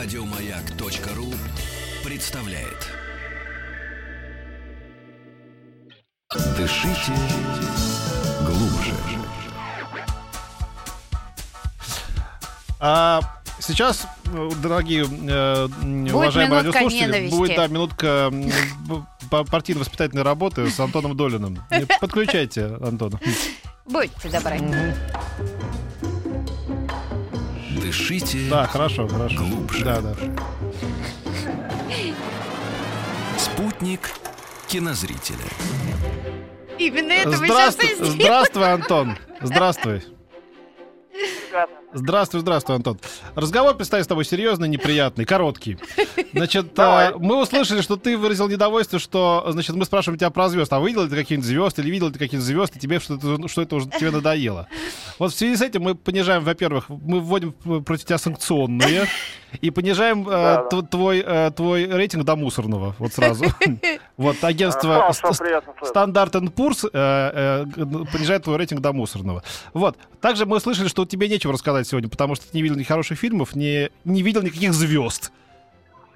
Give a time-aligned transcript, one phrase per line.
[0.00, 1.26] Радиомаяк.ру
[2.04, 2.86] представляет.
[6.56, 7.12] Дышите
[8.46, 8.92] глубже.
[12.78, 13.20] А
[13.58, 15.68] сейчас, э, дорогие э,
[16.14, 17.34] уважаемые радиослушатели, ненависти.
[17.34, 18.32] будет да, минутка
[19.28, 21.58] по- партийно-воспитательной работы с Антоном Долиным.
[22.00, 23.18] Подключайте, Антон.
[23.84, 24.60] Будьте добры.
[27.88, 29.38] Дышите Да, хорошо, хорошо.
[29.38, 29.82] Глубже.
[29.82, 30.14] Да, да.
[33.38, 34.10] спутник
[34.66, 35.38] кинозрителя.
[36.78, 38.12] Именно это мы сейчас и Здравствуй, сделаем.
[38.20, 39.18] здравствуй, Антон.
[39.40, 40.02] Здравствуй.
[41.94, 42.98] Здравствуй, здравствуй, Антон.
[43.34, 45.78] Разговор, представь, с тобой серьезный, неприятный, короткий.
[46.34, 47.08] Значит, Давай.
[47.08, 50.70] а, мы услышали, что ты выразил недовольство, что, значит, мы спрашиваем тебя про звезд.
[50.72, 53.48] А видел ли ты какие-нибудь звезд или видел ли ты какие-нибудь звезд, и тебе что-то,
[53.48, 54.68] что это уже тебе надоело?
[55.18, 59.06] Вот в связи с этим мы понижаем, во-первых, мы вводим э, против тебя санкционные
[59.62, 60.76] и понижаем э, Да, да.
[60.76, 62.94] тв- твой, э, твой рейтинг до мусорного.
[62.98, 63.44] Вот сразу.
[64.18, 65.12] Вот агентство.
[65.84, 67.64] Стандарт Пурс э, э,
[68.12, 69.44] понижает твой рейтинг до мусорного.
[69.72, 69.96] Вот.
[70.20, 73.18] Также мы слышали, что тебе нечего рассказать сегодня, потому что ты не видел ни хороших
[73.18, 75.32] фильмов, не, не видел никаких звезд.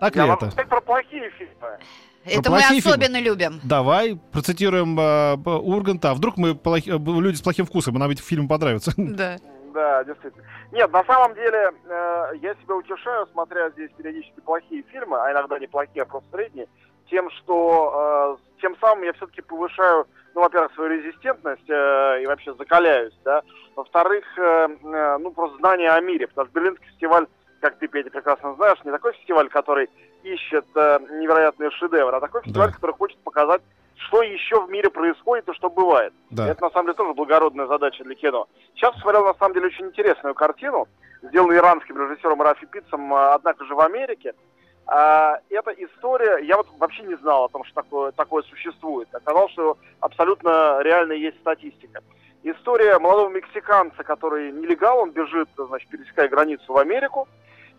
[0.00, 0.50] Так Я ли это?
[0.50, 1.78] сказать про плохие фильмы.
[2.24, 2.90] Это мы плохие фильмы.
[2.90, 3.60] особенно любим.
[3.62, 6.10] Давай процитируем э, Урганта.
[6.10, 8.92] А вдруг мы плохи- э, люди с плохим вкусом, и нам эти фильмы понравятся.
[8.96, 9.38] Да.
[9.72, 10.42] Да, действительно.
[10.72, 15.58] Нет, на самом деле, э, я себя утешаю, смотря здесь периодически плохие фильмы, а иногда
[15.58, 16.66] не плохие, а просто средние,
[17.10, 22.54] тем, что э, тем самым я все-таки повышаю, ну, во-первых, свою резистентность э, и вообще
[22.54, 23.42] закаляюсь, да.
[23.74, 27.26] Во-вторых, э, э, ну, просто знание о мире, потому что Берлинский фестиваль,
[27.60, 29.88] как ты, Петя, прекрасно знаешь, не такой фестиваль, который
[30.22, 32.74] ищет э, невероятные шедевры, а такой фестиваль, Да.
[32.74, 33.62] который хочет показать,
[33.96, 36.12] что еще в мире происходит и что бывает.
[36.30, 36.48] Да.
[36.48, 38.46] Это на самом деле тоже благородная задача для кино.
[38.74, 40.86] Сейчас посмотрел на самом деле очень интересную картину,
[41.22, 44.34] сделанную иранским режиссером Рафи Питцем, однако же в Америке.
[44.86, 49.08] А, Эта история, я вот вообще не знал о том, что такое, такое существует.
[49.12, 52.00] Оказалось, что абсолютно реально есть статистика.
[52.44, 57.26] История молодого мексиканца, который нелегал, он бежит, значит, пересекая границу в Америку.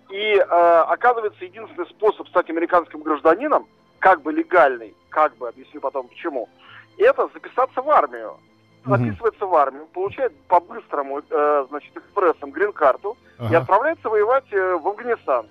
[0.10, 3.68] И э, оказывается, единственный способ стать американским гражданином,
[4.00, 6.50] как бы легальный, как бы, объясню потом почему,
[6.98, 8.38] это записаться в армию.
[8.86, 13.58] Записывается в армию, получает по-быстрому, э, значит, экспрессом грин-карту и Ага.
[13.60, 15.48] отправляется воевать э, в Афганистан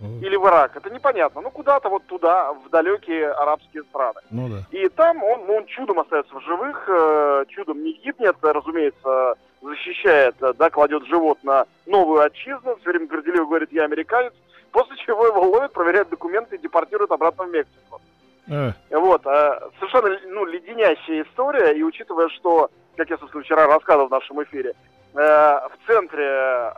[0.00, 0.76] Ну, или в Ирак.
[0.76, 1.40] Это непонятно.
[1.40, 4.20] Ну, куда-то вот туда, в далекие арабские страны.
[4.30, 4.62] Ну да.
[4.70, 9.34] И там он, ну, он чудом остается в живых, э, чудом не гибнет, э, разумеется,
[9.62, 14.34] защищает, э, да, кладет живот на новую отчизну, все время горделиво говорит, я американец,
[14.70, 18.00] после чего его ловят, проверяют документы и депортируют обратно в Мексику.
[18.48, 24.12] Э, Вот, совершенно ну, леденящая история, и учитывая, что, как я, собственно, вчера рассказывал в
[24.12, 24.74] нашем эфире,
[25.14, 26.72] в центре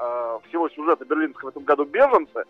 [0.49, 2.45] всего сюжета берлинского в этом году беженцы,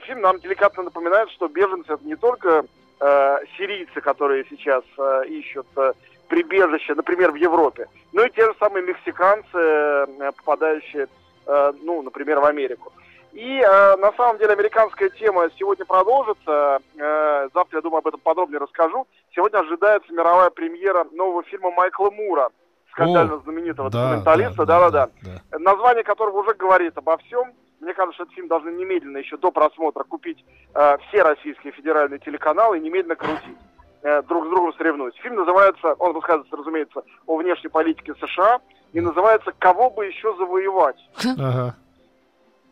[0.00, 2.64] фильм нам деликатно напоминает, что беженцы это не только
[3.00, 5.92] э, сирийцы, которые сейчас э, ищут э,
[6.28, 11.06] прибежище, например, в Европе, но и те же самые мексиканцы, э, попадающие,
[11.46, 12.92] э, ну, например, в Америку.
[13.32, 16.80] И э, на самом деле американская тема сегодня продолжится.
[16.98, 19.06] Э, завтра, я думаю, об этом подробнее расскажу.
[19.34, 22.50] Сегодня ожидается мировая премьера нового фильма Майкла Мура,
[22.90, 24.64] скандально О, знаменитого да, документалиста.
[24.64, 25.10] да, Да-да-да.
[25.52, 25.58] да.
[25.58, 27.52] Название которого уже говорит обо всем.
[27.80, 30.44] Мне кажется, этот фильм должны немедленно, еще до просмотра, купить
[30.74, 33.56] э, все российские федеральные телеканалы и немедленно крутить.
[34.02, 35.14] Э, друг с другом соревнуясь.
[35.16, 38.60] Фильм называется, он рассказывается, разумеется, о внешней политике США,
[38.92, 40.96] и называется «Кого бы еще завоевать?».
[41.36, 41.74] Ага.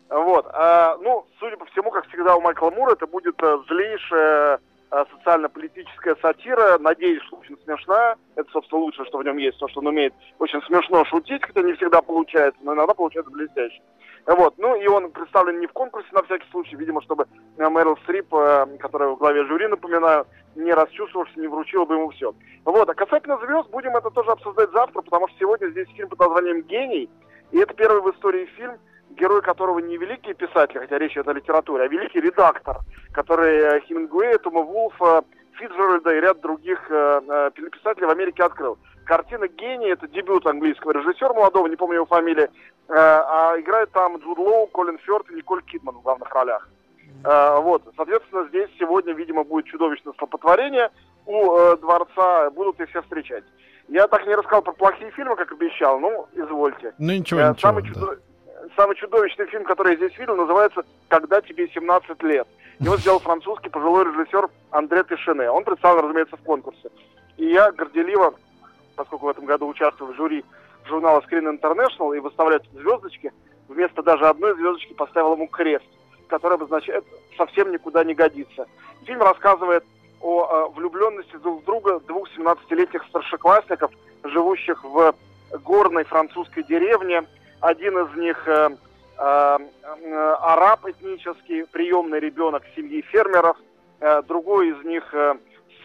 [0.09, 0.45] Вот.
[0.53, 6.15] а, ну, судя по всему, как всегда у Майкла Мура, это будет э, злейшая социально-политическая
[6.21, 6.77] сатира.
[6.79, 8.15] Надеюсь, что очень смешная.
[8.35, 11.61] Это, собственно, лучшее, что в нем есть, то, что он умеет очень смешно шутить, хотя
[11.61, 13.81] не всегда получается, но иногда получается блестяще.
[14.27, 14.55] Вот.
[14.57, 17.27] Ну, и он представлен не в конкурсе, на всякий случай, видимо, чтобы
[17.57, 20.25] э, Мэрил Стрип, э, которая в главе жюри, напоминаю,
[20.55, 22.33] не расчувствовавшись, не вручила бы ему все.
[22.65, 22.89] Вот.
[22.89, 26.61] А касательно звезд, будем это тоже обсуждать завтра, потому что сегодня здесь фильм под названием
[26.63, 27.09] «Гений»,
[27.51, 28.77] и это первый в истории фильм,
[29.17, 32.77] герой которого не великий писатель, хотя речь идет о литературе, а великий редактор,
[33.11, 35.23] который э, Хемингуэя, Тома Вулфа,
[35.53, 38.77] Фитджеральда и ряд других э, э, писателей в Америке открыл.
[39.05, 42.49] Картина «Гений»— это дебют английского режиссера молодого, не помню его фамилии, э,
[42.93, 46.67] а играет там Джуд Лоу, Колин Фёрд и Николь Кидман в главных ролях.
[47.23, 50.89] Э, вот, соответственно, здесь сегодня, видимо, будет чудовищное столпотворение
[51.25, 53.43] у э, дворца, будут их все встречать.
[53.87, 56.93] Я так не рассказал про плохие фильмы, как обещал, ну, извольте.
[56.99, 57.59] Ну ничего, Э, ничего.
[57.61, 57.87] самый, да.
[57.89, 58.19] чудо-
[58.75, 62.47] самый чудовищный фильм, который я здесь видел, называется «Когда тебе 17 лет».
[62.79, 65.49] Его сделал французский пожилой режиссер Андре Тишине.
[65.49, 66.89] Он представлен, разумеется, в конкурсе.
[67.37, 68.33] И я горделиво,
[68.95, 70.43] поскольку в этом году участвую в жюри
[70.85, 73.31] журнала Screen International и выставляю тут звездочки,
[73.67, 75.85] вместо даже одной звездочки поставил ему крест.
[76.27, 77.05] которая обозначает
[77.37, 78.67] совсем никуда не годится.
[79.05, 79.85] Фильм рассказывает
[80.19, 83.91] о э, влюбленности друг в друга двух 17-летних старшеклассников,
[84.23, 85.13] живущих в
[85.63, 87.23] горной французской деревне.
[87.59, 88.69] Один из них э,
[89.17, 93.57] э, э, араб этнический, приемный ребенок семьи фермеров,
[93.99, 95.35] э, другой из них э,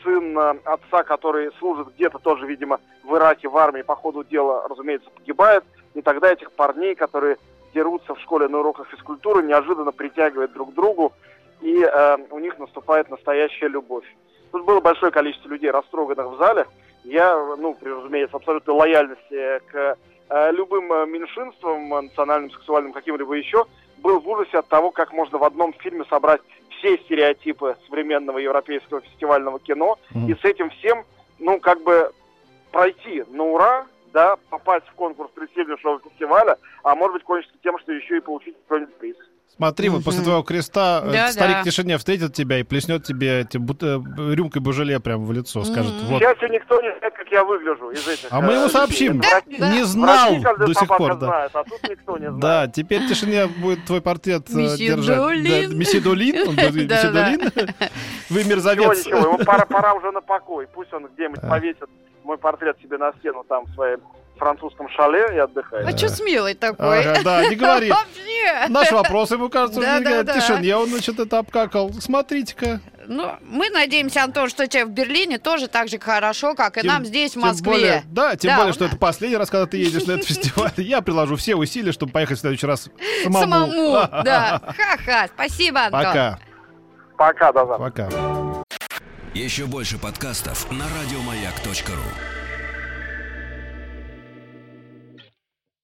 [0.02, 4.68] сын э, отца, который служит где-то тоже, видимо, в Ираке, в армии, по ходу дела,
[4.68, 5.64] разумеется, погибает.
[5.94, 7.38] И тогда этих парней, которые
[7.74, 11.12] дерутся в школе на уроках физкультуры, неожиданно притягивают друг к другу,
[11.62, 14.04] и э, у них наступает настоящая любовь.
[14.50, 16.66] Тут было большое количество людей, растроганных в зале.
[17.04, 19.94] Я, ну, при, разумеется, абсолютной лояльности к э,
[20.52, 23.66] любым э, меньшинствам, национальным, сексуальным, каким-либо еще,
[23.98, 26.40] был в ужасе от того, как можно в одном фильме собрать
[26.78, 30.30] все стереотипы современного европейского фестивального кино, Мгм.
[30.30, 31.04] и с этим всем,
[31.38, 32.12] ну, как бы
[32.72, 37.92] пройти на ура, да, попасть в конкурс престижного фестиваля, а может быть кончится тем, что
[37.92, 39.16] еще и получить какой-нибудь приз.
[39.56, 41.62] Смотри, вот после твоего креста э, Да, старик да.
[41.62, 45.62] тишине встретит тебя и плеснет тебе эти бут- э, рюмкой божеле прямо в лицо.
[45.62, 45.92] Скажет.
[45.92, 46.20] К вот.
[46.20, 48.26] счастью, никто не знает, как я выгляжу из этих.
[48.30, 49.20] А мы э, ему сообщим.
[49.20, 49.70] Да.
[49.72, 51.26] Не знал врачи до сих пор, да.
[51.26, 52.40] знает, а тут никто не знает.
[52.40, 55.42] Да, теперь в тишине будет твой портрет держать.
[55.44, 56.48] Да, месье Долин.
[56.48, 57.36] Он будет говорить, Да.
[58.30, 59.06] Вы Ничего, мерзавец.
[59.06, 60.66] ничего, ему пора, пора уже на покой.
[60.74, 61.88] Пусть он где-нибудь повесит
[62.24, 64.00] мой портрет себе на стену там в своем
[64.38, 65.86] французском шале и отдыхает.
[65.86, 67.00] А что смелый такой?
[67.00, 67.90] Ага, да, не говори.
[67.90, 68.68] Вообще.
[68.68, 70.40] Наш вопрос ему кажется, Да, да, говорит, да.
[70.40, 71.92] тишине, он, значит, это обкакал.
[72.00, 72.80] Смотрите-ка.
[73.06, 76.92] Ну, мы надеемся, Антон, что тебе в Берлине тоже так же хорошо, как и Тем-
[76.92, 77.70] нам здесь, в тем Москве.
[77.72, 80.26] более- да, тем Да, более, у что это последний раз, когда ты едешь на этот
[80.26, 80.70] фестиваль.
[80.76, 82.88] Я приложу все усилия, чтобы поехать в следующий раз
[83.24, 83.40] самому.
[83.40, 83.92] Самому,
[84.24, 84.60] да.
[84.76, 85.28] Ха-ха.
[85.34, 86.02] Спасибо, Антон.
[86.04, 86.38] Пока.
[87.18, 87.84] Пока, до завтра.
[87.84, 88.08] Пока.
[89.34, 92.31] Еще больше подкастов на радиомаяк.ру.